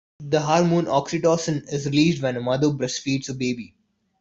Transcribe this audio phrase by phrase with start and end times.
[0.19, 3.75] The hormone oxytocin is released when a mother breastfeeds her baby.